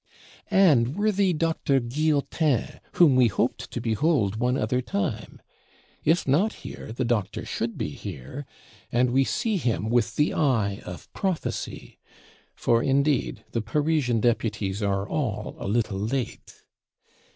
[0.49, 5.39] And worthy Doctor Guillotin, whom we hoped to behold one other time?
[6.03, 8.47] If not here, the Doctor should be here,
[8.91, 11.99] and we see him with the eye of prophecy;
[12.55, 16.63] for indeed the Parisian Deputies are all a little late.